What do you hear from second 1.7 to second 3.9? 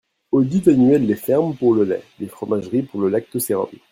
le lait, des fromageries pour le lactosérum.